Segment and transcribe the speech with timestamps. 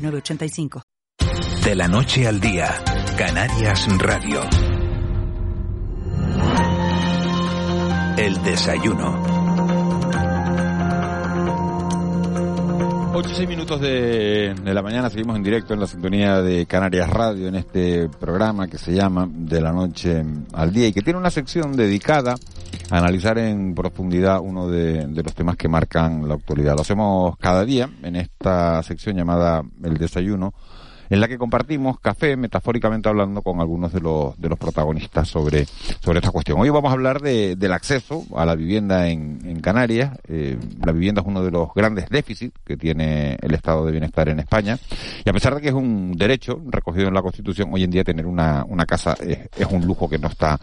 [0.00, 2.72] de la noche al día,
[3.18, 4.40] Canarias Radio.
[8.16, 9.22] El desayuno.
[13.12, 16.64] 8 y 6 minutos de, de, la mañana seguimos en directo en la sintonía de
[16.64, 20.24] Canarias Radio en este programa que se llama De la Noche
[20.54, 22.36] al Día y que tiene una sección dedicada a
[22.90, 26.74] analizar en profundidad uno de, los temas que marcan la actualidad.
[26.74, 30.52] Lo hacemos cada día en esta sección llamada El Desayuno
[31.10, 35.62] en la que compartimos café, metafóricamente hablando, con algunos de los, de los protagonistas sobre,
[35.62, 36.60] esta cuestión.
[36.60, 40.16] Hoy vamos a hablar de, del acceso a la vivienda en, en Canarias.
[40.28, 44.28] Eh, la vivienda es uno de los grandes déficits que tiene el estado de bienestar
[44.28, 44.78] en España.
[45.24, 48.04] Y a pesar de que es un derecho recogido en la Constitución, hoy en día
[48.04, 50.60] tener una, una casa es, es un lujo que no está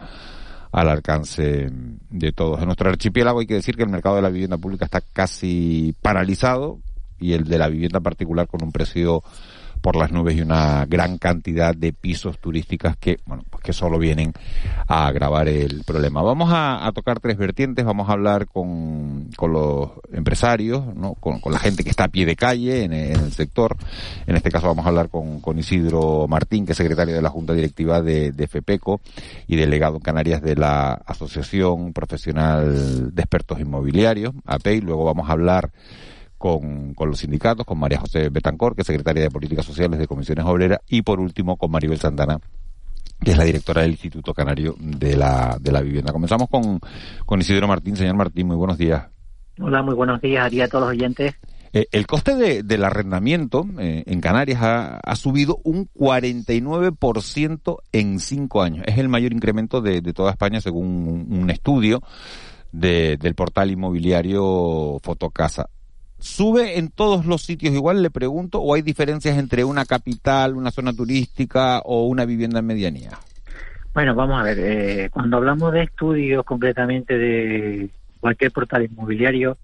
[0.72, 1.70] al alcance
[2.10, 2.60] de todos.
[2.60, 5.94] En nuestro archipiélago hay que decir que el mercado de la vivienda pública está casi
[6.02, 6.80] paralizado
[7.18, 9.22] y el de la vivienda particular con un precio
[9.78, 13.98] por las nubes y una gran cantidad de pisos turísticos que, bueno, pues que solo
[13.98, 14.32] vienen
[14.86, 16.22] a agravar el problema.
[16.22, 21.14] Vamos a, tocar tres vertientes, vamos a hablar con, con los empresarios, ¿no?
[21.14, 23.76] Con, la gente que está a pie de calle en, el sector.
[24.26, 27.30] En este caso vamos a hablar con, con Isidro Martín, que es secretario de la
[27.30, 29.00] Junta Directiva de, de FEPECO
[29.46, 34.80] y delegado en Canarias de la Asociación Profesional de Expertos Inmobiliarios, APEI.
[34.80, 35.70] Luego vamos a hablar
[36.38, 40.06] con, con los sindicatos, con María José Betancor, que es secretaria de Políticas Sociales de
[40.06, 42.38] Comisiones Obreras, y por último con Maribel Santana,
[43.20, 46.12] que es la directora del Instituto Canario de la, de la Vivienda.
[46.12, 46.80] Comenzamos con,
[47.26, 47.96] con Isidro Martín.
[47.96, 49.08] Señor Martín, muy buenos días.
[49.60, 51.34] Hola, muy buenos días a, a todos los oyentes.
[51.72, 58.20] Eh, el coste de, del arrendamiento eh, en Canarias ha, ha, subido un 49% en
[58.20, 58.84] cinco años.
[58.86, 62.00] Es el mayor incremento de, de toda España según un, un estudio
[62.72, 65.68] de, del portal inmobiliario Fotocasa.
[66.18, 70.70] ¿Sube en todos los sitios igual, le pregunto, o hay diferencias entre una capital, una
[70.70, 73.10] zona turística o una vivienda en medianía?
[73.94, 79.56] Bueno, vamos a ver, eh, cuando hablamos de estudios concretamente de cualquier portal inmobiliario,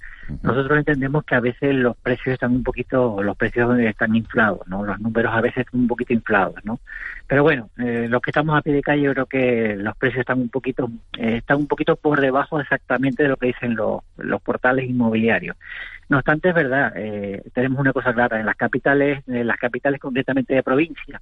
[0.43, 4.85] nosotros entendemos que a veces los precios están un poquito, los precios están inflados, ¿no?
[4.85, 6.81] Los números a veces están un poquito inflados, ¿no?
[7.27, 10.21] Pero bueno, eh, los que estamos a pie de calle, yo creo que los precios
[10.21, 14.01] están un poquito, eh, están un poquito por debajo exactamente de lo que dicen los,
[14.17, 15.57] los portales inmobiliarios.
[16.09, 20.01] No obstante, es verdad, eh, tenemos una cosa clara, en las capitales, en las capitales
[20.01, 21.21] concretamente de provincia,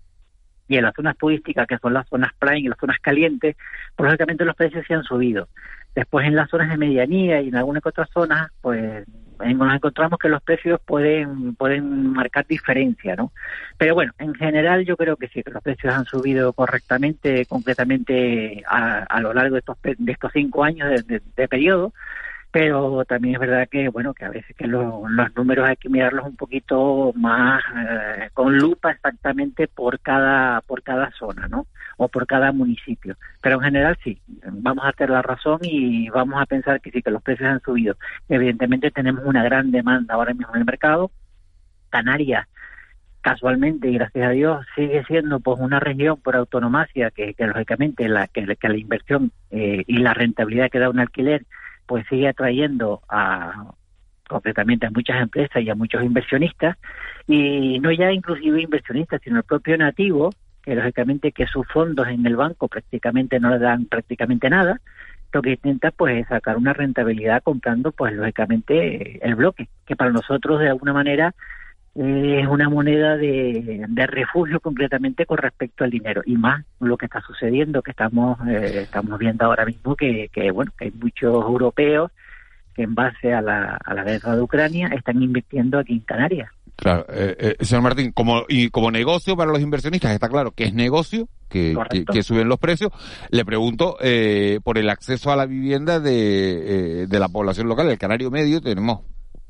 [0.72, 3.56] y en las zonas turísticas, que son las zonas prime y las zonas calientes,
[3.94, 5.48] pues los precios se han subido.
[5.94, 9.06] Después en las zonas de medianía y en algunas otras zonas, pues
[9.38, 13.32] nos encontramos que los precios pueden pueden marcar diferencia, ¿no?
[13.76, 18.62] Pero bueno, en general yo creo que sí, que los precios han subido correctamente, concretamente
[18.66, 21.92] a, a lo largo de estos de estos cinco años de, de, de periodo
[22.52, 25.02] pero también es verdad que bueno que a veces que los
[25.34, 31.10] números hay que mirarlos un poquito más eh, con lupa exactamente por cada por cada
[31.12, 33.16] zona no o por cada municipio.
[33.40, 37.02] Pero en general sí vamos a tener la razón y vamos a pensar que sí
[37.02, 37.96] que los precios han subido.
[38.28, 41.10] Evidentemente tenemos una gran demanda ahora mismo en el mercado.
[41.90, 42.46] Canarias
[43.22, 48.26] casualmente y gracias a Dios sigue siendo pues una región por autonomacia que, lógicamente la
[48.26, 51.44] que, que la inversión eh, y la rentabilidad que da un alquiler
[51.86, 53.72] pues sigue atrayendo a
[54.28, 56.76] concretamente a muchas empresas y a muchos inversionistas
[57.26, 60.30] y no ya inclusive inversionistas sino el propio nativo
[60.62, 64.80] que lógicamente que sus fondos en el banco prácticamente no le dan prácticamente nada
[65.32, 70.12] lo que intenta pues es sacar una rentabilidad comprando pues lógicamente el bloque que para
[70.12, 71.34] nosotros de alguna manera
[71.94, 77.04] es una moneda de, de, refugio concretamente con respecto al dinero y más lo que
[77.04, 81.34] está sucediendo que estamos eh, estamos viendo ahora mismo que, que bueno que hay muchos
[81.34, 82.10] europeos
[82.74, 86.50] que en base a la, a la guerra de Ucrania están invirtiendo aquí en Canarias
[86.76, 90.64] claro eh, eh, señor Martín como y como negocio para los inversionistas está claro que
[90.64, 92.90] es negocio que, que, que, suben los precios.
[93.30, 97.90] Le pregunto eh, por el acceso a la vivienda de, eh, de la población local,
[97.90, 99.00] el Canario Medio, tenemos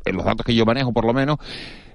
[0.04, 1.38] en los datos que yo manejo por lo menos,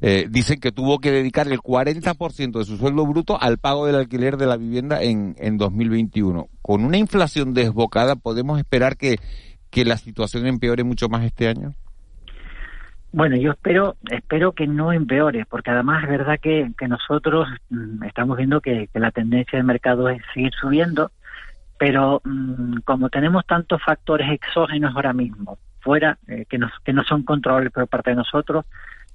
[0.02, 3.96] eh, dicen que tuvo que dedicar el 40% de su sueldo bruto al pago del
[3.96, 6.48] alquiler de la vivienda en, en 2021.
[6.62, 9.18] Con una inflación desbocada, ¿podemos esperar que,
[9.70, 11.74] que la situación empeore mucho más este año?
[13.12, 18.04] Bueno, yo espero espero que no empeore, porque además es verdad que, que nosotros mm,
[18.04, 21.12] estamos viendo que, la tendencia del mercado es seguir subiendo,
[21.80, 27.04] pero mm, como tenemos tantos factores exógenos ahora mismo fuera eh, que, nos, que no
[27.04, 28.66] son controlables por parte de nosotros,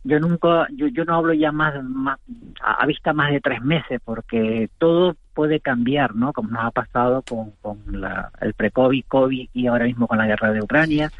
[0.05, 1.75] yo nunca, yo, yo no hablo ya más,
[2.61, 6.32] a, vista más de tres meses, porque todo puede cambiar, ¿no?
[6.32, 10.26] Como nos ha pasado con, con la, el pre-COVID, COVID y ahora mismo con la
[10.26, 11.12] guerra de Ucrania,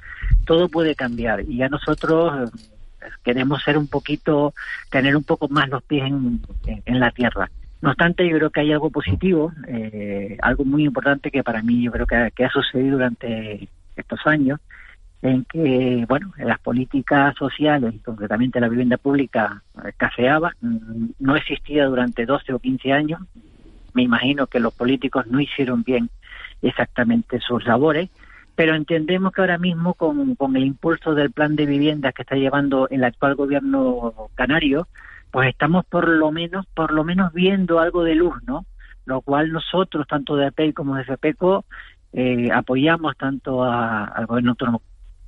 [0.44, 4.53] todo puede cambiar y ya nosotros eh, queremos ser un poquito,
[4.91, 7.50] tener un poco más los pies en, en, la tierra.
[7.81, 11.83] No obstante, yo creo que hay algo positivo, eh, algo muy importante que para mí
[11.83, 14.61] yo creo que ha sucedido durante estos años,
[15.22, 21.86] en que, bueno, las políticas sociales y concretamente la vivienda pública escaseaba, mm, no existía
[21.86, 23.20] durante 12 o 15 años.
[23.94, 26.10] Me imagino que los políticos no hicieron bien
[26.60, 28.10] exactamente sus labores,
[28.56, 32.34] pero entendemos que ahora mismo con, con el impulso del plan de viviendas que está
[32.34, 34.88] llevando el actual gobierno canario,
[35.30, 38.66] pues estamos por lo menos, por lo menos viendo algo de luz, ¿no?
[39.06, 41.64] Lo cual nosotros, tanto de APEI como de FPECO,
[42.12, 44.82] eh, apoyamos tanto al gobierno autónomo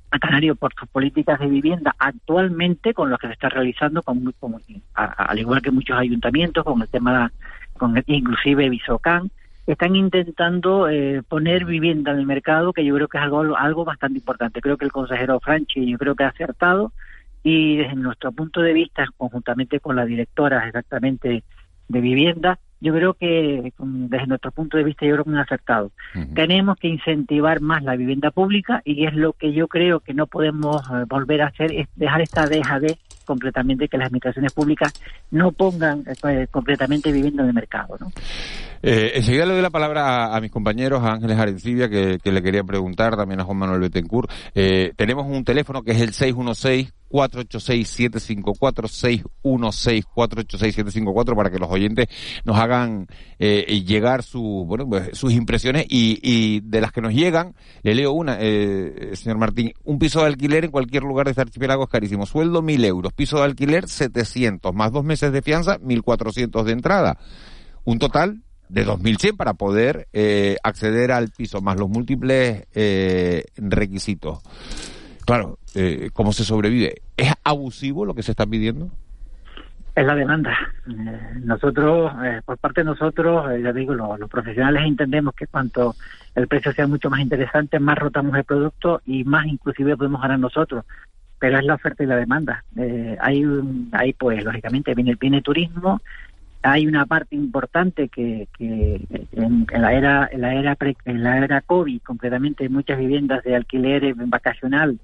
[0.09, 4.33] Canario por sus políticas de vivienda actualmente con lo que se está realizando, con,
[4.93, 7.31] al igual que muchos ayuntamientos, con el tema,
[7.77, 9.29] con inclusive Bisocán,
[9.67, 13.83] están intentando eh, poner vivienda en el mercado, que yo creo que es algo, algo
[13.83, 14.61] bastante importante.
[14.61, 16.93] Creo que el consejero Franchi, yo creo que ha acertado
[17.43, 21.43] y desde nuestro punto de vista, conjuntamente con la directora exactamente
[21.87, 25.91] de vivienda, yo creo que desde nuestro punto de vista yo creo que han acertado.
[26.33, 30.27] Tenemos que incentivar más la vivienda pública y es lo que yo creo que no
[30.27, 34.93] podemos eh, volver a hacer, es dejar esta deja de completamente que las administraciones públicas
[35.31, 37.97] no pongan eh, completamente vivienda en el mercado.
[37.99, 38.11] ¿no?
[38.87, 42.63] Eh, enseguida le doy la palabra a, mis compañeros, a Ángeles Arencibia, que, le quería
[42.63, 44.29] preguntar, también a Juan Manuel Betancourt.
[44.53, 48.87] Eh, tenemos un teléfono que es el 616 486-754,
[49.43, 52.07] 616-486-754 para que los oyentes
[52.43, 53.07] nos hagan
[53.39, 55.87] eh, llegar su, bueno, pues, sus impresiones.
[55.89, 60.19] Y, y, de las que nos llegan, le leo una, eh, señor Martín, un piso
[60.19, 63.45] de alquiler en cualquier lugar de este archipiélago es carísimo, sueldo 1000 euros, piso de
[63.45, 67.17] alquiler 700, más dos meses de fianza 1400 de entrada,
[67.83, 74.39] un total de 2.100 para poder eh, acceder al piso, más los múltiples eh, requisitos.
[75.25, 77.01] Claro, eh, ¿cómo se sobrevive?
[77.17, 78.89] ¿Es abusivo lo que se está pidiendo?
[79.95, 80.55] Es la demanda.
[80.87, 85.95] Eh, nosotros, eh, por parte de nosotros, ya digo, los profesionales entendemos que cuanto
[86.35, 90.37] el precio sea mucho más interesante, más rotamos el producto y más inclusive podemos ganar
[90.37, 90.85] nosotros.
[91.39, 92.63] Pero es la oferta y la demanda.
[93.19, 93.43] hay,
[93.91, 96.01] hay, pues, lógicamente, viene, viene turismo,
[96.65, 102.01] hay una parte importante que, en, la era en la era en la era covid
[102.01, 104.99] concretamente muchas viviendas de alquiler vacacional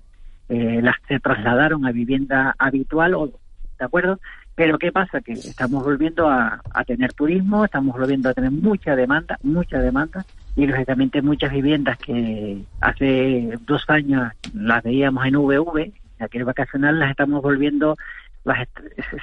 [0.49, 4.19] eh, las se trasladaron a vivienda habitual o de acuerdo
[4.55, 9.37] pero qué pasa que estamos volviendo a, tener turismo estamos volviendo a tener mucha demanda
[9.43, 10.25] mucha demanda
[10.55, 17.11] y lógicamente muchas viviendas que hace dos años las veíamos en VV alquiler vacacional las
[17.11, 17.97] estamos volviendo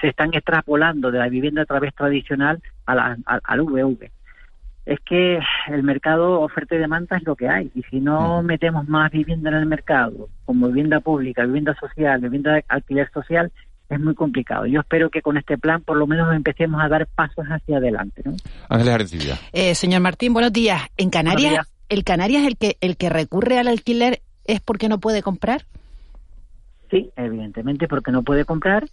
[0.01, 4.11] se están extrapolando de la vivienda a través tradicional al VV.
[4.87, 5.39] Es que
[5.69, 7.71] el mercado oferta y demanda es lo que hay.
[7.75, 12.55] Y si no metemos más vivienda en el mercado, como vivienda pública, vivienda social, vivienda
[12.55, 13.53] de alquiler social,
[13.91, 14.67] es muy complicado.
[14.67, 18.23] Yo espero que con este plan por lo menos empecemos a dar pasos hacia adelante.
[18.25, 18.35] ¿no?
[18.69, 20.81] Ángeles eh, señor Martín, buenos días.
[20.97, 25.23] ¿En Canarias, el Canarias el que, el que recurre al alquiler es porque no puede
[25.23, 25.65] comprar?
[26.91, 28.89] Sí, evidentemente porque no puede comprar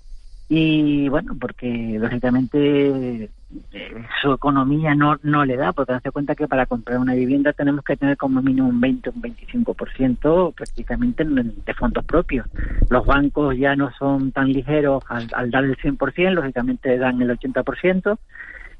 [0.47, 3.29] y bueno, porque lógicamente
[3.73, 7.51] eh, su economía no, no le da, porque hace cuenta que para comprar una vivienda
[7.51, 12.47] tenemos que tener como mínimo un 20 o un 25% prácticamente de fondos propios.
[12.89, 18.17] Los bancos ya no son tan ligeros al, dar el 100%, lógicamente dan el 80%,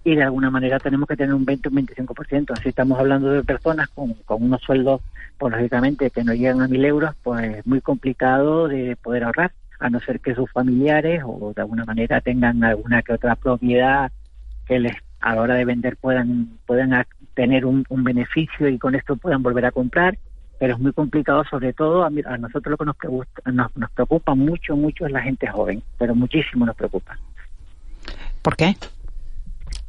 [0.04, 2.52] y de alguna manera tenemos que tener un 20 o un 25%.
[2.52, 5.02] Así estamos hablando de personas con, con unos sueldos,
[5.40, 9.52] pues lógicamente que no llegan a mil euros, pues es muy complicado de poder ahorrar
[9.80, 14.12] a no ser que sus familiares o de alguna manera tengan alguna que otra propiedad
[14.66, 19.16] que les a la hora de vender puedan puedan tener un, beneficio y con esto
[19.16, 20.18] puedan volver a comprar
[20.60, 24.36] pero es muy complicado sobre todo a, a nosotros lo que nos, nos, nos preocupa
[24.36, 27.18] mucho mucho es la gente joven pero muchísimo nos preocupa
[28.42, 28.76] ¿por qué?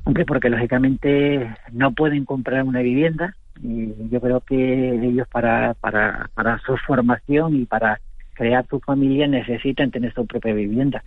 [0.06, 6.30] Hombre, porque lógicamente no pueden comprar una vivienda y yo creo que ellos para, para,
[6.34, 8.00] para su formación y para
[8.36, 11.02] crear su familia necesitan tener su propia vivienda.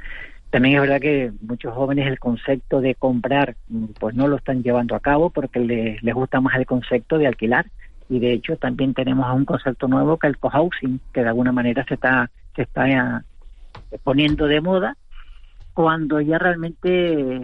[0.49, 4.63] También es verdad que muchos jóvenes el concepto de comprar mm, pues no lo están
[4.63, 7.67] llevando a cabo porque les, les gusta más el concepto de alquilar
[8.09, 11.51] y de hecho también tenemos un concepto nuevo que es el cohousing que de alguna
[11.51, 13.23] manera se está se está
[14.03, 14.97] poniendo de moda
[15.79, 17.41] cuando ya realmente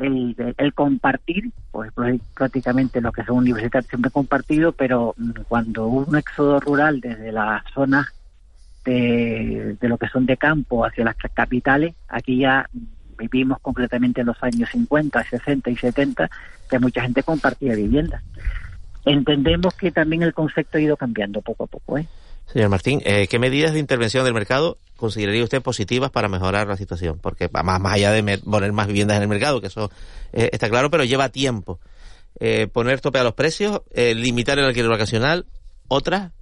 [0.00, 6.16] el, compartir, pues, pues, prácticamente lo que son universitarios siempre compartido, pero mm, cuando un
[6.16, 8.06] éxodo rural desde las zonas
[8.84, 12.68] de, de lo que son de campo hacia las capitales, aquí ya
[13.16, 16.30] vivimos concretamente en los años 50, 60 y 70,
[16.68, 18.22] que mucha gente compartía viviendas.
[19.04, 21.98] Entendemos que también el concepto ha ido cambiando poco a poco.
[21.98, 22.06] ¿eh?
[22.46, 26.76] Señor Martín, eh, ¿qué medidas de intervención del mercado consideraría usted positivas para mejorar la
[26.76, 27.18] situación?
[27.20, 29.90] Porque más, más allá de poner más viviendas en el mercado, que eso
[30.32, 31.80] eh, está claro, pero lleva tiempo.
[32.40, 35.46] Eh, poner tope a los precios, limitar el alquiler vacacional,
[35.88, 36.32] ¿otras?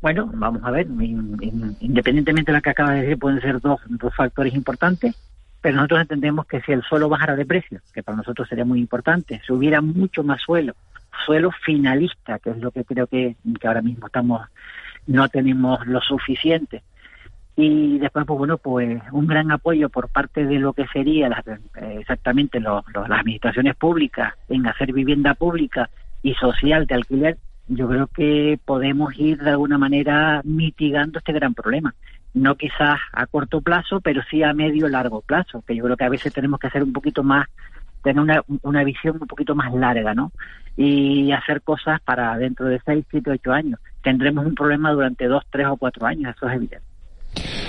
[0.00, 4.14] Bueno, vamos a ver, independientemente de lo que acaba de decir, pueden ser dos, dos
[4.14, 5.14] factores importantes,
[5.60, 8.78] pero nosotros entendemos que si el suelo bajara de precio, que para nosotros sería muy
[8.78, 10.74] importante, si hubiera mucho más suelo,
[11.24, 14.46] suelo finalista, que es lo que creo que, que ahora mismo estamos,
[15.06, 16.82] no tenemos lo suficiente,
[17.56, 21.42] y después pues bueno pues un gran apoyo por parte de lo que sería
[21.98, 25.88] exactamente las administraciones públicas en hacer vivienda pública
[26.22, 31.54] y social de alquiler yo creo que podemos ir de alguna manera mitigando este gran
[31.54, 31.94] problema.
[32.34, 36.04] No quizás a corto plazo, pero sí a medio largo plazo, que yo creo que
[36.04, 37.48] a veces tenemos que hacer un poquito más,
[38.02, 40.32] tener una, una visión un poquito más larga, ¿no?
[40.76, 43.80] Y hacer cosas para dentro de seis, siete, ocho años.
[44.02, 47.65] Tendremos un problema durante dos, tres o cuatro años, eso es evidente.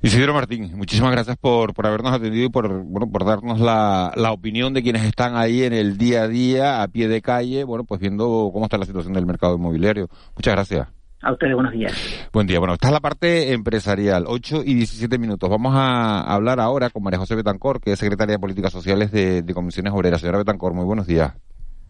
[0.00, 4.30] Isidro Martín, muchísimas gracias por, por habernos atendido y por, bueno, por darnos la, la
[4.30, 7.82] opinión de quienes están ahí en el día a día, a pie de calle, bueno,
[7.82, 10.08] pues viendo cómo está la situación del mercado inmobiliario.
[10.36, 10.88] Muchas gracias.
[11.20, 11.92] A ustedes, buenos días.
[12.32, 12.60] Buen día.
[12.60, 14.26] Bueno, esta es la parte empresarial.
[14.28, 15.50] 8 y 17 minutos.
[15.50, 19.42] Vamos a hablar ahora con María José Betancor, que es secretaria de Políticas Sociales de,
[19.42, 20.20] de Comisiones Obreras.
[20.20, 21.32] Señora Betancor, muy buenos días.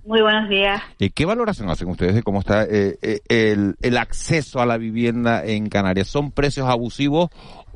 [0.08, 0.80] Muy buenos días.
[1.14, 5.44] ¿Qué valoración hacen ustedes de cómo está eh, eh, el, el, acceso a la vivienda
[5.44, 6.08] en Canarias?
[6.08, 7.28] ¿Son precios abusivos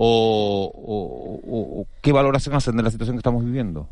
[0.05, 3.89] o, qué valoración hacen de la situación que estamos viviendo?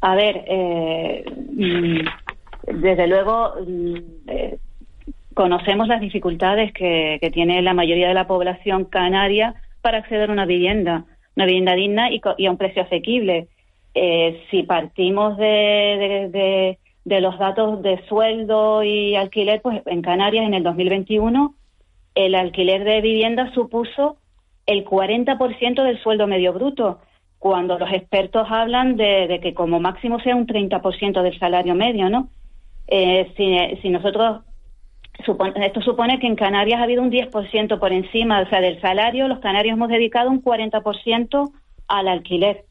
[0.00, 3.96] A ver, eh, mm, desde luego mm,
[5.34, 10.46] conocemos las dificultades que, tiene la mayoría de la población canaria para acceder a una
[10.46, 11.04] vivienda,
[11.36, 13.48] una vivienda digna y, a un precio asequible.
[14.50, 20.62] si partimos de de los datos de sueldo y alquiler, pues en Canarias en el
[20.62, 21.54] 2021
[22.14, 24.16] el alquiler de vivienda supuso
[24.66, 27.00] el 40% del sueldo medio bruto,
[27.38, 32.28] cuando los expertos hablan de, que como máximo sea un 30% del salario medio, ¿no?
[32.86, 33.32] Eh,
[33.80, 34.42] si, nosotros
[35.56, 39.28] esto supone que en Canarias ha habido un 10% por encima, o sea, del salario,
[39.28, 41.50] los canarios hemos dedicado un 40%
[41.88, 42.64] al alquiler.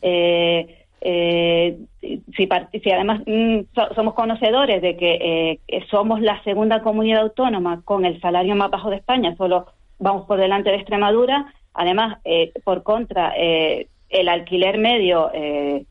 [0.00, 2.48] Eh, eh, si,
[2.82, 3.60] si, además mm,
[3.94, 8.88] somos conocedores de que eh, somos la segunda comunidad autónoma con el salario más bajo
[8.88, 9.66] de España, solo
[9.98, 15.86] vamos por delante de Extremadura, además, eh, por contra, eh, el alquiler medio es,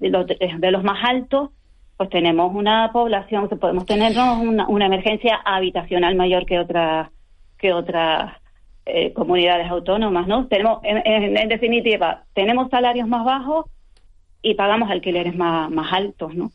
[0.00, 1.50] de, los, más altos,
[1.96, 7.08] pues tenemos una población, podemos tener una, una emergencia habitacional mayor que otras
[7.58, 8.32] que otras
[8.86, 10.46] eh, comunidades autónomas, ¿no?
[10.46, 13.66] Tenemos, en, definitiva, tenemos salarios más bajos
[14.40, 16.50] y pagamos alquileres más, más altos, ¿no?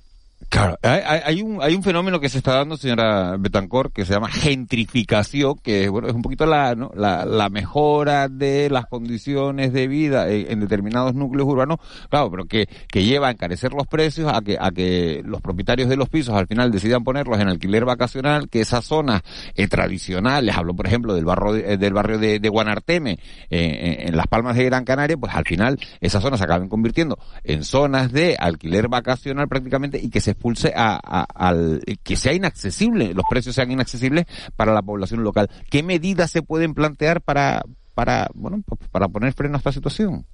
[0.50, 4.30] Claro, hay, un, hay un fenómeno que se está dando, señora Betancor, que se llama
[4.30, 10.60] gentrificación, que bueno, es un poquito la, la, mejora de las condiciones de vida en,
[10.60, 11.78] determinados núcleos urbanos,
[12.10, 15.90] claro, pero que, que lleva a encarecer los precios, a que, a que los propietarios
[15.90, 19.22] de los pisos al final decidan ponerlos en alquiler vacacional, que esas zonas
[19.56, 23.18] eh, tradicionales, hablo por ejemplo del barrio de, del barrio de, Guanarteme,
[23.50, 27.18] eh, en Las Palmas de Gran Canaria, pues al final esas zonas se acaban convirtiendo
[27.44, 33.14] en zonas de alquiler vacacional prácticamente y que se expulse a, al que sea inaccesible,
[33.14, 34.26] los precios sean inaccesibles
[34.56, 35.50] para la población local.
[35.70, 37.64] ¿Qué medidas se pueden plantear para,
[37.96, 40.26] para, bueno, para poner freno a esta situación?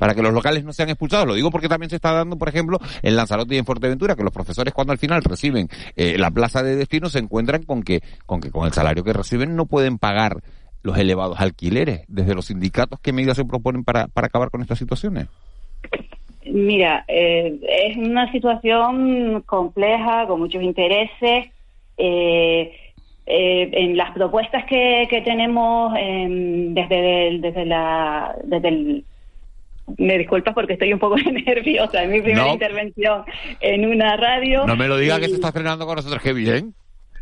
[0.00, 1.26] para que los locales no sean expulsados.
[1.26, 4.24] Lo digo porque también se está dando, por ejemplo, en Lanzarote y en Fuerteventura, que
[4.24, 8.02] los profesores cuando al final reciben eh, la plaza de destino se encuentran con que,
[8.24, 10.42] con que con el salario que reciben no pueden pagar
[10.82, 12.00] los elevados alquileres.
[12.08, 15.28] Desde los sindicatos, ¿qué medidas se proponen para, para acabar con estas situaciones?
[16.44, 21.46] Mira, eh, es una situación compleja, con muchos intereses.
[21.98, 22.72] Eh,
[23.26, 29.04] eh, en las propuestas que, que tenemos em, desde, desde la desde el
[29.98, 31.16] me disculpas porque estoy un poco
[31.46, 33.22] nerviosa, es mi primera intervención
[33.60, 34.66] en una radio.
[34.66, 36.74] No me lo diga que se está frenando con nosotros, qué bien.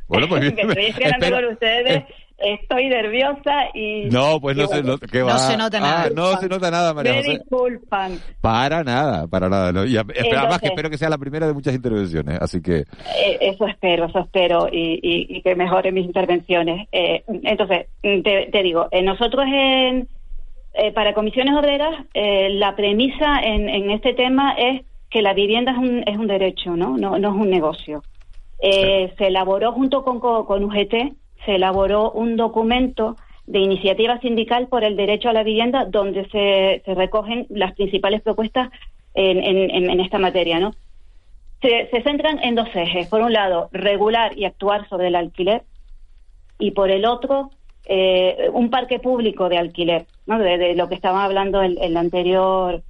[0.06, 2.04] Bueno, pues estoy estrenando con ustedes
[2.38, 4.04] estoy nerviosa y...
[4.10, 6.04] No, pues no, se, no, se nota nada.
[6.06, 7.30] Ah, no se nota nada, María Me José.
[7.38, 8.18] disculpan.
[8.40, 9.72] Para nada, para nada.
[9.72, 9.84] No.
[9.84, 12.78] Y a- Entonces- además que espero que sea la primera de muchas intervenciones, así que...
[12.80, 16.88] Eh, eso espero, eso espero y, y- y que mejore mis intervenciones.
[16.92, 20.08] Eh, entonces, te, te digo, eh, nosotros en,
[20.74, 25.72] eh, para comisiones obreras eh, la premisa en, en este tema es que la vivienda
[25.72, 26.96] es un, es un derecho, ¿no?
[26.98, 28.02] No, no es un negocio.
[28.60, 31.14] Eh, se elaboró junto con, con, con UGT,
[31.48, 36.82] se elaboró un documento de iniciativa sindical por el derecho a la vivienda donde se,
[36.84, 38.68] se recogen las principales propuestas
[39.14, 40.74] en, en- en- esta materia, ¿no?
[41.62, 43.08] se, se centran en dos ejes.
[43.08, 45.62] Por un lado, regular y actuar sobre el alquiler.
[46.58, 47.50] Y por el otro,
[47.86, 50.38] eh, un parque público de alquiler, ¿no?
[50.38, 52.82] De, de lo que estaba hablando el, el anterior.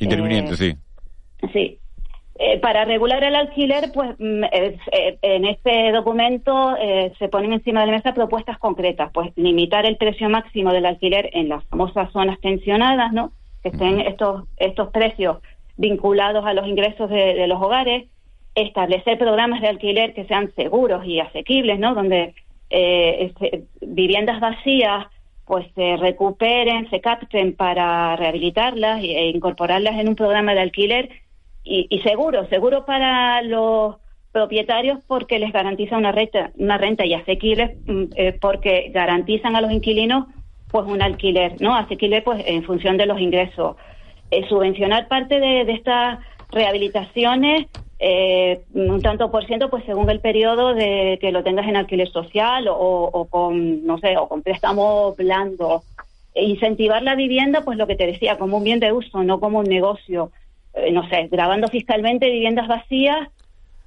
[0.00, 1.48] Interviniente, Eh, sí.
[1.52, 1.78] Sí.
[2.38, 4.78] Eh, para regular el alquiler, pues mm, eh,
[5.20, 9.96] en este documento eh, se ponen encima de la mesa propuestas concretas, pues limitar el
[9.98, 13.32] precio máximo del alquiler en las famosas zonas tensionadas, ¿no?
[13.62, 15.38] Que estén estos estos precios
[15.76, 18.08] vinculados a los ingresos de, de los hogares,
[18.54, 21.94] establecer programas de alquiler que sean seguros y asequibles, ¿no?
[21.94, 22.34] Donde
[22.70, 25.06] eh, este, viviendas vacías
[25.44, 31.10] pues se recuperen, se capten para rehabilitarlas e incorporarlas en un programa de alquiler
[31.64, 33.96] y, y seguro, seguro para los
[34.32, 39.60] propietarios porque les garantiza una renta, una renta y asequible mm, eh, porque garantizan a
[39.60, 40.26] los inquilinos
[40.70, 41.76] pues un alquiler, ¿no?
[41.76, 43.76] Asequible pues en función de los ingresos.
[44.30, 46.18] Eh, subvencionar parte de, estas
[46.50, 47.66] rehabilitaciones
[47.98, 52.08] eh, un tanto por ciento pues según el periodo de que lo tengas en alquiler
[52.08, 55.82] social o, o con no sé o con préstamo blando
[56.34, 59.38] E incentivar la vivienda pues lo que te decía como un bien de uso no
[59.38, 60.32] como un negocio
[60.74, 63.28] Eh, no sé grabando fiscalmente viviendas vacías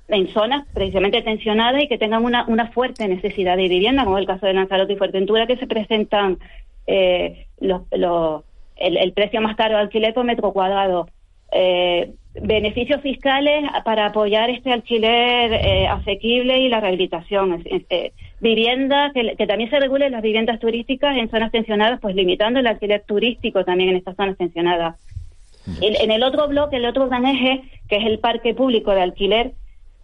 [0.07, 4.27] en zonas precisamente tensionadas y que tengan una, una fuerte necesidad de vivienda, como el
[4.27, 6.37] caso de Lanzarote y Fuerteventura, que se presentan
[6.85, 8.43] eh, los, los-
[8.77, 11.07] el, precio más caro de alquiler por metro cuadrado.
[11.51, 12.11] Eh,
[12.41, 17.63] beneficios fiscales para apoyar este alquiler eh, asequible y la rehabilitación.
[17.65, 18.11] Eh,
[18.41, 22.67] vivienda, que, que también se regulen las viviendas turísticas en zonas tensionadas, pues limitando el
[22.67, 24.95] alquiler turístico también en estas zonas tensionadas.
[25.81, 29.01] El- en el otro bloque, el otro gran eje, que es el parque público de
[29.01, 29.53] alquiler,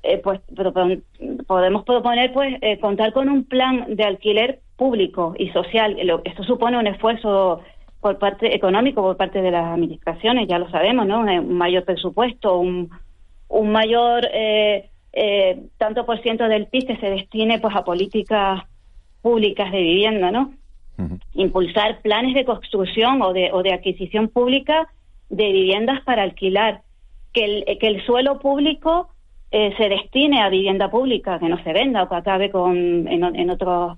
[0.03, 1.03] eh, pues propon-
[1.47, 5.97] podemos proponer pues eh, contar con un plan de alquiler público y social.
[6.03, 7.61] Lo- Esto supone un esfuerzo
[7.99, 11.19] por parte económico por parte de las administraciones, ya lo sabemos, ¿no?
[11.19, 12.89] Un, mayor presupuesto, un,
[13.47, 18.63] un mayor eh, eh, tanto por ciento del PIB que se destine pues a políticas
[19.21, 20.53] públicas de vivienda, ¿no?
[21.35, 24.87] Impulsar planes de construcción o de, o de adquisición pública
[25.31, 26.81] de viviendas para alquilar,
[27.33, 29.09] que el, que el suelo público
[29.49, 33.49] eh, se destine a vivienda pública, que no se venda o que acabe con, en,
[33.49, 33.97] otros,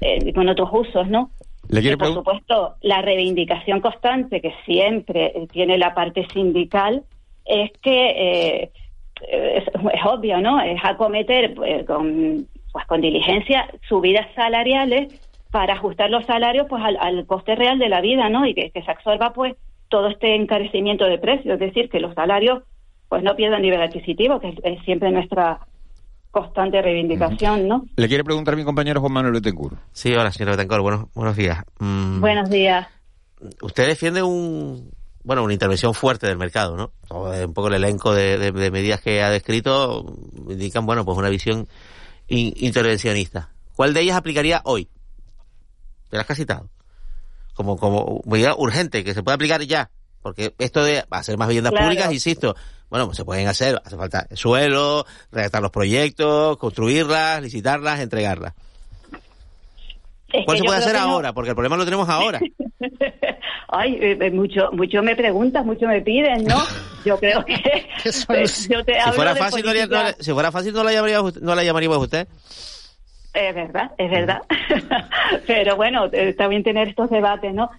[0.00, 1.30] eh, con otros usos, ¿no?
[1.68, 7.02] ¿Le quiere por supuesto, la reivindicación constante que siempre eh, tiene la parte sindical
[7.44, 8.70] es que eh,
[9.28, 10.60] es, es obvio, ¿no?
[10.60, 15.12] Es acometer pues, con, pues, con diligencia subidas salariales
[15.50, 18.46] para ajustar los salarios pues al, al coste real de la vida, ¿no?
[18.46, 19.54] Y que, que se absorba pues
[19.88, 22.62] todo este encarecimiento de precios, es decir, que los salarios
[23.08, 25.60] pues no pierdan nivel adquisitivo, que es, es siempre nuestra
[26.32, 27.84] constante reivindicación, ¿no?
[27.96, 29.78] Le quiere preguntar mi compañero Juan Manuel Betancourt.
[29.92, 30.82] Sí, hola, señor Betancourt.
[30.82, 31.64] Buenos, buenos días.
[31.78, 32.88] Mm, Buenos días.
[33.62, 34.90] Usted defiende un,
[35.24, 36.90] bueno, una intervención fuerte del mercado, ¿no?
[37.08, 40.04] Todo, eh, Un poco el elenco de, de- de medidas que ha descrito
[40.48, 41.68] indican, bueno, pues una visión
[42.28, 43.50] in- intervencionista.
[43.74, 44.88] ¿Cuál de ellas aplicaría hoy?
[46.10, 46.68] De las que ha citado.
[47.56, 49.90] Como, como medida urgente, que se puede aplicar ya.
[50.22, 51.86] Porque esto de hacer más viviendas Claro.
[51.86, 52.54] públicas, insisto,
[52.90, 58.52] bueno, pues se pueden hacer, hace falta suelo, redactar los proyectos, construirlas, licitarlas, entregarlas.
[60.32, 61.32] Es ¿Cuál se puede hacer no- ahora?
[61.32, 62.40] Porque el problema lo tenemos ahora.
[63.68, 66.62] Ay, eh, eh, mucho, mucho me preguntas, mucho me piden, ¿no?
[67.04, 67.54] Yo creo que
[68.68, 71.96] yo te Si fuera fácil, no, si fuera fácil no la llamaría, no la llamaríamos
[71.98, 72.28] a usted.
[73.36, 74.42] Es verdad, es verdad.
[75.46, 77.70] Pero bueno, eh, está bien tener estos debates, ¿no?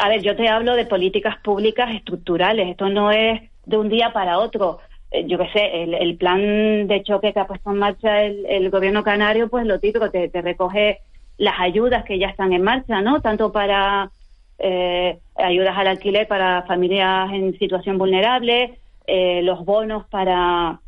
[0.00, 2.68] A ver, yo te hablo de políticas públicas estructurales.
[2.68, 4.80] Esto no es de un día para otro.
[5.12, 8.44] Eh, Yo qué sé, el, el plan de choque que ha puesto en marcha el,
[8.46, 10.98] el gobierno canario, pues lo típico, te, te recoge
[11.38, 13.20] las ayudas que ya están en marcha, ¿no?
[13.20, 14.10] Tanto para
[14.58, 20.80] eh, ayudas al alquiler para familias en situación vulnerable, eh, los bonos para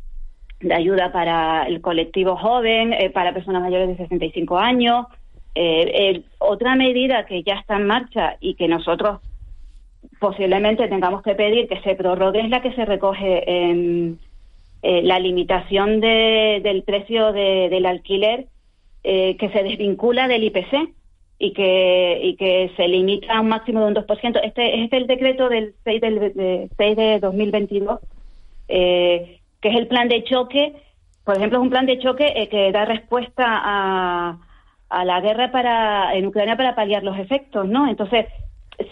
[0.59, 5.05] de ayuda para el colectivo joven, eh, para personas mayores de 65 años.
[5.55, 9.19] Eh, otra medida que ya está en marcha y que nosotros
[10.19, 14.19] posiblemente tengamos que pedir que se prorrogue es la que se recoge en
[14.85, 18.47] eh, la limitación de- del precio de- del alquiler
[19.05, 20.89] eh, que se desvincula del IPC
[21.39, 24.39] y que, y que se limita a un máximo de un 2%.
[24.43, 27.99] Este, este es el decreto del 6, del, de, 6 de 2022,
[28.67, 30.73] eh, que es el plan de choque.
[31.23, 34.37] Por ejemplo, es un plan de choque eh, que da respuesta a,
[35.05, 37.87] la guerra para, en Ucrania para paliar los efectos, ¿no?
[37.87, 38.27] Entonces,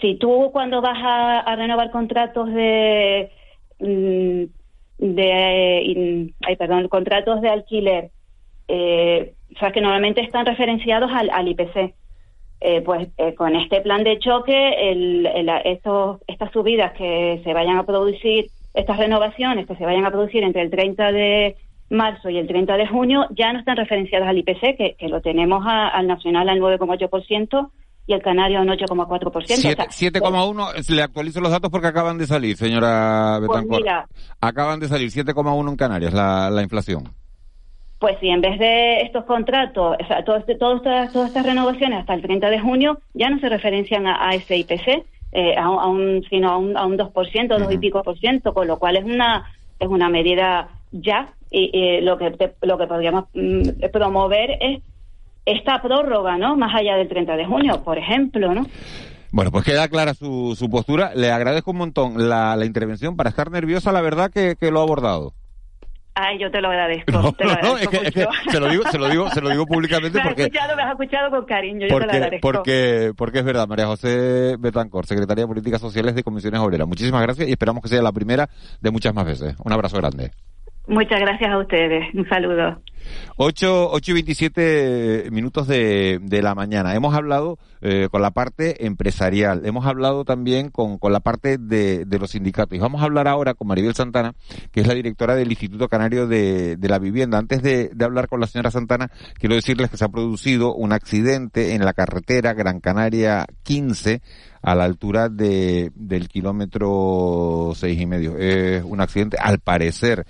[0.00, 3.30] si tú cuando vas a, renovar contratos de
[3.78, 4.44] mm,
[4.98, 8.10] de ay, perdón contratos de alquiler
[8.68, 11.94] eh, o sea que normalmente están referenciados al, IPC
[12.60, 15.28] eh, pues eh, con este plan de choque el,
[15.64, 20.42] estos, estas subidas que se vayan a producir estas renovaciones que se vayan a producir
[20.42, 21.56] entre el 30 de
[21.90, 25.20] marzo y el 30 de junio ya no están referenciadas al IPC que, que lo
[25.20, 27.70] tenemos al nacional al 9,8%
[28.06, 29.30] y el canario a un 8,4%.
[29.30, 33.86] 7,1, le actualizo los datos porque acaban de salir, señora pues Betancourt.
[34.40, 37.04] acaban de salir 7,1 en Canarias la, la inflación.
[38.02, 42.22] Pues sí, en vez de estos contratos, o sea, todas, todas estas renovaciones hasta el
[42.22, 46.56] 30 de junio ya no se referencian a, ese IPC, eh, a, un, sino a
[46.58, 49.88] un, a un 2%, dos y pico por ciento, con lo cual es una, es
[49.88, 54.82] una medida ya y, lo que lo que podríamos mm, promover es
[55.44, 56.56] esta prórroga, ¿no?
[56.56, 58.66] Más allá del 30 de junio, por ejemplo, ¿no?
[59.32, 61.12] Bueno, pues queda clara su, su postura.
[61.14, 63.16] Le agradezco un montón la, la intervención.
[63.16, 65.32] Para estar nerviosa, la verdad que, que lo ha abordado.
[66.14, 67.10] Ay, yo te lo agradezco.
[67.10, 69.30] No, te lo agradezco no, es, que, es que, se lo digo, se lo digo,
[69.30, 70.42] se lo digo públicamente me porque.
[70.42, 72.52] Has escuchado, me has escuchado con cariño, yo porque, te lo agradezco.
[72.52, 76.86] Porque, porque es verdad, María José Betancor, secretaria de Políticas Sociales de Comisiones Obreras.
[76.86, 78.48] Muchísimas gracias y esperamos que sea la primera
[78.80, 79.54] de muchas más veces.
[79.64, 80.32] Un abrazo grande.
[80.86, 82.12] Muchas gracias a ustedes.
[82.14, 82.80] Un saludo.
[83.36, 86.94] 8, 8 y 27 minutos de, de la mañana.
[86.94, 92.04] Hemos hablado eh, con la parte empresarial, hemos hablado también con, con la parte de,
[92.04, 92.76] de, los sindicatos.
[92.76, 94.34] Y vamos a hablar ahora con Maribel Santana,
[94.70, 97.38] que es la directora del Instituto Canario de, de la Vivienda.
[97.38, 100.92] Antes de, de, hablar con la señora Santana, quiero decirles que se ha producido un
[100.92, 104.22] accidente en la carretera Gran Canaria 15
[104.62, 108.36] a la altura de, del kilómetro seis y medio.
[108.38, 110.24] Es un accidente, al parecer,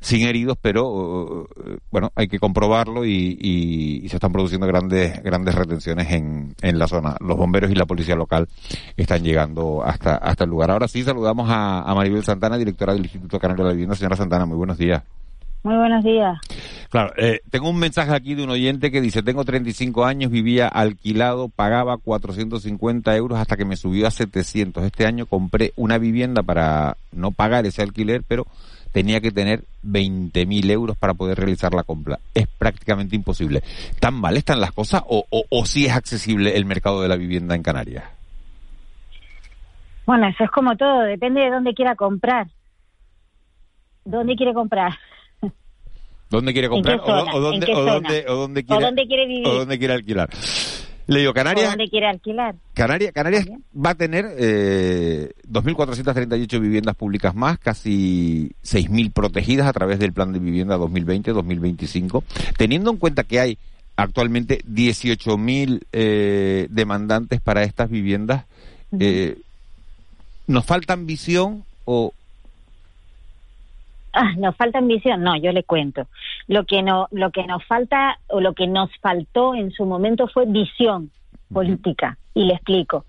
[0.00, 5.54] sin heridos, pero eh, bueno, hay que comprobarlo y, y, se están produciendo grandes grandes
[5.54, 7.16] retenciones en, en la zona.
[7.20, 8.48] Los bomberos y la policía local
[8.96, 10.70] están llegando hasta hasta el lugar.
[10.70, 13.96] Ahora sí saludamos a, a Maribel Santana, directora del Instituto Canario de la Vivienda.
[13.96, 15.02] Señora Santana, muy buenos días.
[15.62, 16.38] Muy buenos días.
[16.88, 20.68] Claro, eh, tengo un mensaje aquí de un oyente que dice, tengo 35 años, vivía
[20.68, 24.84] alquilado, pagaba 450 euros hasta que me subió a 700.
[24.84, 28.46] Este año compré una vivienda para no pagar ese alquiler, pero
[28.98, 32.18] tenía que tener 20.000 euros para poder realizar la compra.
[32.34, 33.62] Es prácticamente imposible.
[34.00, 37.14] ¿Tan mal están las cosas o, o, o sí es accesible el mercado de la
[37.14, 38.02] vivienda en Canarias?
[40.04, 42.48] Bueno, eso es como todo, depende de dónde quiera comprar.
[44.04, 44.98] ¿Dónde quiere comprar?
[46.28, 47.00] ¿Dónde quiere comprar?
[47.00, 49.46] O, dónde, o, dónde, o, dónde, quiere, ¿O dónde quiere vivir?
[49.46, 50.28] O dónde quiere alquilar.
[51.08, 51.70] Le digo, Canarias.
[51.70, 52.54] ¿Dónde quiere alquilar?
[52.74, 59.98] Canarias, Canarias va a tener eh, 2.438 viviendas públicas más, casi 6.000 protegidas a través
[59.98, 62.22] del plan de vivienda 2020-2025.
[62.58, 63.58] Teniendo en cuenta que hay
[63.96, 68.44] actualmente 18.000 eh, demandantes para estas viviendas,
[69.00, 69.38] eh,
[70.46, 72.12] ¿nos falta ambición o,
[74.12, 76.06] ah, nos falta ambición, no, yo le cuento.
[76.46, 80.28] Lo que no, lo que nos falta o lo que nos faltó en su momento
[80.28, 81.10] fue visión
[81.52, 83.04] política y le explico.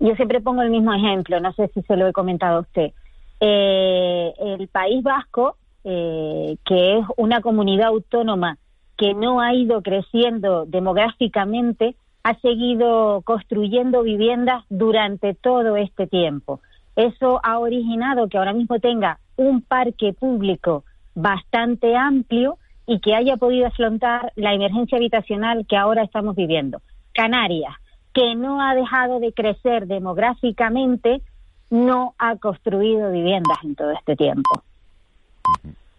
[0.00, 2.92] Yo siempre pongo el mismo ejemplo, no sé si se lo he comentado a usted.
[3.40, 8.58] Eh, el País Vasco, eh, que es una comunidad autónoma
[8.96, 16.60] que no ha ido creciendo demográficamente, ha seguido construyendo viviendas durante todo este tiempo.
[16.96, 23.36] Eso ha originado que ahora mismo tenga un parque público bastante amplio y que haya
[23.36, 26.80] podido afrontar la emergencia habitacional que ahora estamos viviendo.
[27.12, 27.74] Canarias,
[28.12, 31.22] que no ha dejado de crecer demográficamente,
[31.70, 34.62] no ha construido viviendas en todo este tiempo.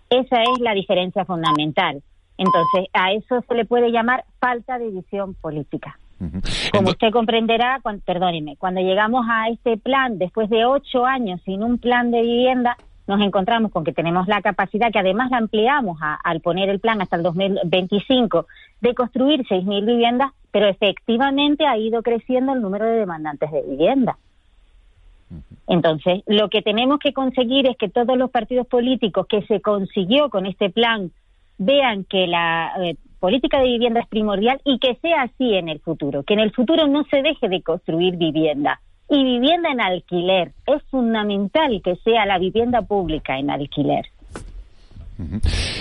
[0.09, 2.01] Esa es la diferencia fundamental.
[2.37, 5.97] Entonces, a eso se le puede llamar falta de visión política.
[6.71, 11.63] Como usted comprenderá, cuando, perdóneme, cuando llegamos a este plan, después de ocho años sin
[11.63, 15.99] un plan de vivienda, nos encontramos con que tenemos la capacidad, que además la ampliamos
[16.01, 18.47] al poner el plan hasta el 2025,
[18.81, 24.17] de construir 6.000 viviendas, pero efectivamente ha ido creciendo el número de demandantes de vivienda.
[25.67, 30.29] Entonces, lo que tenemos que conseguir es que todos los partidos políticos que se consiguió
[30.29, 31.11] con este plan
[31.57, 35.79] vean que la eh, política de vivienda es primordial y que sea así en el
[35.79, 40.51] futuro, que en el futuro no se deje de construir vivienda, y vivienda en alquiler.
[40.67, 44.05] Es fundamental que sea la vivienda pública en alquiler.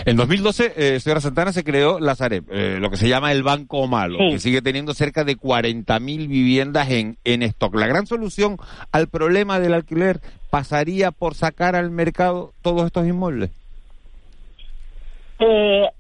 [0.06, 3.42] En 2012, eh, señora Santana, se creó la Sareb, eh, lo que se llama el
[3.42, 7.74] Banco Malo, que sigue teniendo cerca de 40.000 viviendas en, en stock.
[7.74, 8.56] La gran solución
[8.90, 13.50] al problema del alquiler pasaría por sacar al mercado todos estos inmuebles.
[15.40, 15.90] Eh,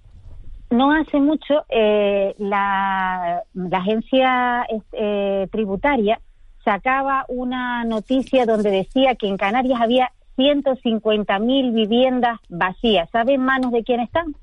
[0.70, 6.20] no hace mucho eh, la, la, agencia eh, tributaria
[6.64, 13.08] sacaba una noticia donde decía que en Canarias había 150.000 viviendas vacías.
[13.10, 14.34] ¿Saben manos de quién están?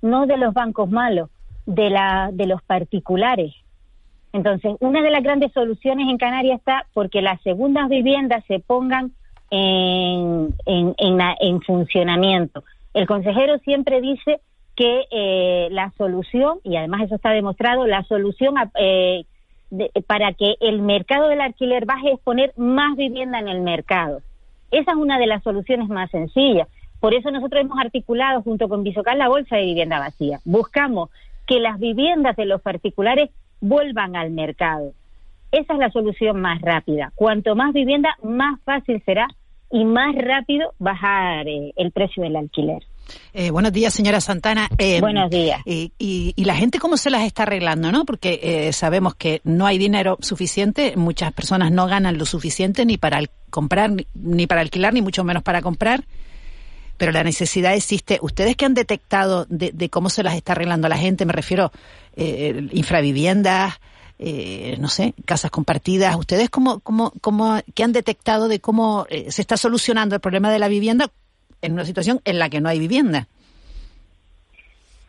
[0.00, 1.28] No de los bancos malos,
[1.66, 3.52] de, la, de los particulares.
[4.32, 9.12] Entonces, una de las grandes soluciones en Canarias está porque las segundas viviendas se pongan
[9.50, 12.62] en, en, en, en funcionamiento.
[12.94, 14.40] El consejero siempre dice
[14.80, 19.26] que eh, la solución, y además eso está demostrado, la solución eh,
[20.06, 24.22] para que el mercado del alquiler baje es poner más vivienda en el mercado.
[24.70, 26.66] Esa es una de las soluciones más sencillas.
[26.98, 30.40] Por eso nosotros hemos articulado junto con Bisocal la bolsa de vivienda vacía.
[30.46, 31.10] Buscamos
[31.46, 33.28] que las viviendas de los particulares
[33.60, 34.94] vuelvan al mercado.
[35.52, 37.12] Esa es la solución más rápida.
[37.16, 39.26] Cuanto más vivienda, más fácil será
[39.70, 42.82] y más rápido bajar eh, el precio del alquiler.
[43.32, 44.68] Eh, buenos días, señora Santana.
[44.78, 45.60] Eh, buenos días.
[45.64, 48.04] Y, y, la gente cómo se las está arreglando, ¿no?
[48.04, 52.98] Porque eh, sabemos que no hay dinero suficiente, muchas personas no ganan lo suficiente ni
[52.98, 53.20] para
[53.50, 56.04] comprar, ni para alquilar, ni mucho menos para comprar.
[56.96, 58.18] Pero la necesidad existe.
[58.20, 61.24] ¿Ustedes que han detectado de, de cómo se las está arreglando la gente?
[61.24, 61.72] Me refiero
[62.14, 63.80] eh, infraviviendas,
[64.18, 66.14] eh, no sé, casas compartidas.
[66.16, 70.52] ¿Ustedes cómo, cómo, cómo, qué han detectado de cómo eh, se está solucionando el problema
[70.52, 71.10] de la vivienda
[71.62, 73.26] en una situación en la que no hay vivienda?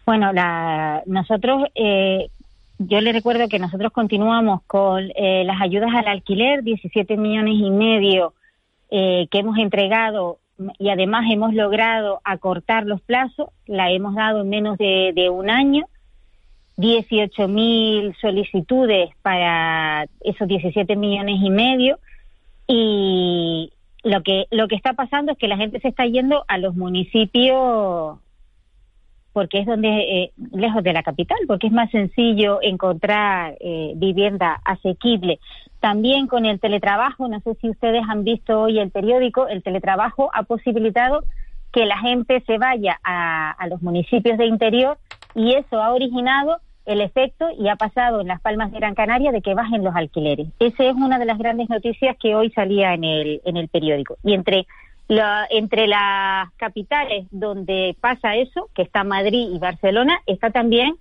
[0.05, 2.29] Bueno, la, nosotros, eh,
[2.79, 7.69] yo le recuerdo que nosotros continuamos con eh, las ayudas al alquiler, 17 millones y
[7.69, 8.33] medio
[8.89, 10.39] eh, que hemos entregado
[10.77, 15.49] y además hemos logrado acortar los plazos, la hemos dado en menos de, de un
[15.49, 15.85] año,
[16.77, 21.99] 18 mil solicitudes para esos 17 millones y medio
[22.67, 23.71] y,
[24.03, 26.75] lo que lo que está pasando es que la gente se está yendo a los
[26.75, 28.19] municipios
[29.33, 34.59] porque es donde eh, lejos de la capital porque es más sencillo encontrar eh, vivienda
[34.65, 35.39] asequible.
[35.79, 40.31] También con el teletrabajo no sé si ustedes han visto hoy el periódico el teletrabajo
[40.33, 41.23] ha posibilitado
[41.71, 44.97] que la gente se vaya a, a los municipios de interior
[45.35, 49.31] y eso ha originado el efecto y ha pasado en las Palmas de Gran Canaria
[49.31, 50.47] de que bajen los alquileres.
[50.59, 54.17] Esa es una de las grandes noticias que hoy salía en el, en el periódico.
[54.23, 54.65] Y entre,
[55.07, 60.95] la, entre las capitales donde pasa eso, que está Madrid y Barcelona, está también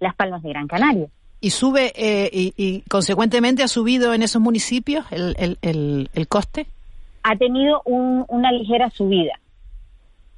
[0.00, 1.06] las Palmas de Gran Canaria.
[1.40, 6.28] ¿Y sube, eh, y, y, consecuentemente ha subido en esos municipios el, el, el, el
[6.28, 6.66] coste?
[7.22, 9.38] Ha tenido un, una ligera subida,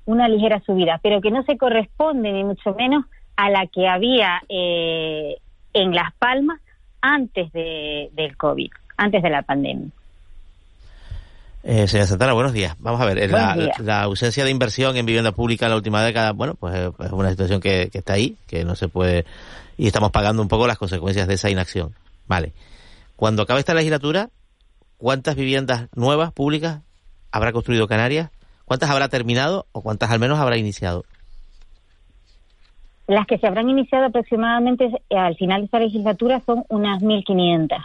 [0.04, 3.04] una ligera subida, pero que no se corresponde ni mucho menos
[3.36, 5.36] a la que había eh,
[5.72, 6.60] en Las Palmas
[7.00, 9.88] antes de, del COVID, antes de la pandemia.
[11.64, 12.74] Eh, señora Santana, buenos días.
[12.80, 16.32] Vamos a ver, la, la, ausencia de inversión en vivienda pública en la última década,
[16.32, 19.24] bueno, pues eh, es una situación que, que, está ahí, que no se puede,
[19.78, 21.94] y estamos pagando un poco las consecuencias de esa inacción.
[22.26, 22.52] Vale.
[23.14, 24.30] Cuando acabe esta legislatura,
[24.98, 26.80] ¿cuántas viviendas nuevas públicas
[27.30, 28.30] habrá construido Canarias?
[28.64, 31.04] ¿Cuántas habrá terminado o cuántas al menos habrá iniciado?
[33.06, 37.84] Las que se habrán iniciado aproximadamente eh, al final de esta legislatura son unas 1.500.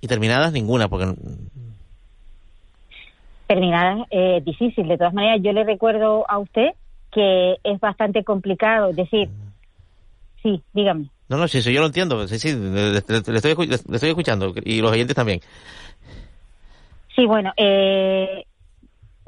[0.00, 0.88] ¿Y terminadas ninguna?
[0.88, 1.14] porque
[3.46, 4.86] Terminadas, eh, difícil.
[4.86, 6.70] De todas maneras, yo le recuerdo a usted
[7.12, 8.90] que es bastante complicado.
[8.90, 9.28] Es decir,
[10.42, 11.10] sí, dígame.
[11.28, 12.26] No, no, sí, sí yo lo entiendo.
[12.28, 15.40] Sí, sí, le, le, estoy, le, estoy, escuchando y los oyentes también.
[17.14, 18.46] Sí, bueno, eh,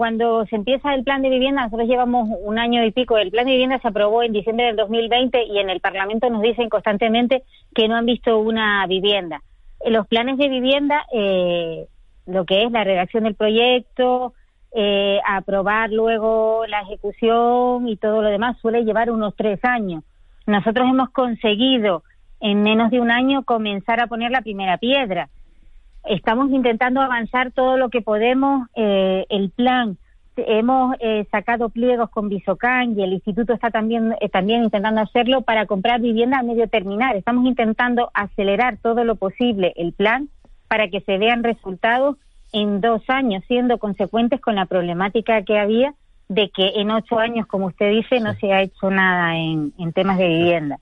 [0.02, 3.46] cuando se empieza el plan de vivienda, nosotros llevamos un año y pico, el plan
[3.46, 7.44] de vivienda se aprobó en diciembre del 2020 y en el Parlamento nos dicen constantemente
[7.72, 9.42] que no han visto una vivienda.
[9.86, 11.86] Los planes de vivienda, eh,
[12.26, 14.32] lo que es la redacción del proyecto,
[14.74, 20.02] eh, aprobar luego la ejecución y todo lo demás, suele llevar unos tres años.
[20.48, 22.02] Nosotros hemos conseguido
[22.40, 25.28] en menos de un año comenzar a poner la primera piedra
[26.04, 28.68] estamos intentando avanzar todo lo que podemos.
[28.74, 29.98] Eh, el plan,
[30.36, 35.42] hemos eh, sacado pliegos con Bisocan y el instituto está también, eh, también intentando hacerlo
[35.42, 37.16] para comprar vivienda a medio terminar.
[37.16, 40.28] Estamos intentando acelerar todo lo posible el plan
[40.68, 42.16] para que se vean resultados
[42.52, 45.94] en dos años, siendo consecuentes con la problemática que había
[46.28, 49.92] de que en ocho años, como usted dice, no se ha hecho nada en, en
[49.92, 50.78] temas de vivienda.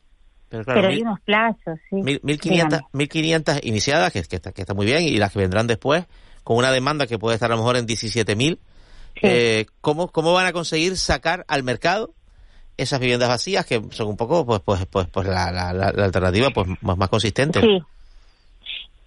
[0.50, 1.96] Pero, claro, pero hay mil, unos plazos, sí.
[1.96, 6.04] 1.500 1500 iniciadas, que, que, está, que está muy bien, y las que vendrán después,
[6.44, 8.58] con una demanda que puede estar a lo mejor en 17.000.
[9.14, 9.20] Sí.
[9.22, 12.14] Eh, ¿cómo, ¿Cómo van a conseguir sacar al mercado
[12.76, 16.48] esas viviendas vacías que son un poco pues pues pues pues la, la, la alternativa
[16.50, 17.60] pues más, más consistente.
[17.60, 17.82] Sí.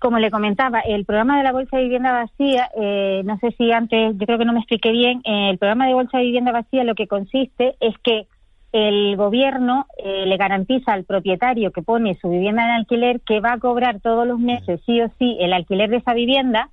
[0.03, 3.71] Como le comentaba, el programa de la Bolsa de Vivienda Vacía, eh, no sé si
[3.71, 6.51] antes, yo creo que no me expliqué bien, eh, el programa de Bolsa de Vivienda
[6.51, 8.27] Vacía lo que consiste es que
[8.73, 13.53] el gobierno eh, le garantiza al propietario que pone su vivienda en alquiler que va
[13.53, 16.69] a cobrar todos los meses sí o sí el alquiler de esa vivienda,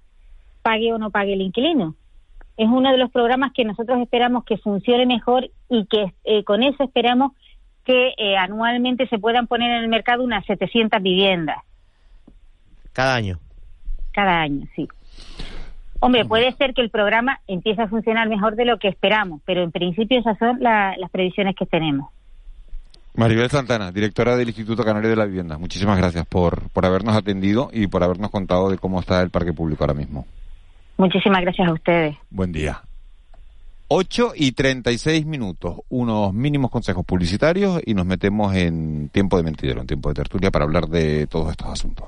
[0.62, 1.94] pague o no pague el inquilino.
[2.56, 6.62] Es uno de los programas que nosotros esperamos que funcione mejor y que eh, con
[6.62, 7.32] eso esperamos
[7.84, 11.58] que eh, anualmente se puedan poner en el mercado unas 700 viviendas.
[12.94, 13.38] Cada año.
[14.12, 14.88] Cada año, sí.
[16.00, 19.62] Hombre, puede ser que el programa empiece a funcionar mejor de lo que esperamos, pero
[19.62, 22.10] en principio esas son la, las previsiones que tenemos.
[23.14, 27.68] Maribel Santana, directora del Instituto Canario de la Vivienda, muchísimas gracias por, por habernos atendido
[27.72, 30.26] y por habernos contado de cómo está el parque público ahora mismo.
[30.96, 32.16] Muchísimas gracias a ustedes.
[32.30, 32.82] Buen día.
[33.88, 39.80] 8 y 36 minutos, unos mínimos consejos publicitarios y nos metemos en tiempo de mentidero,
[39.80, 42.06] en tiempo de tertulia para hablar de todos estos asuntos.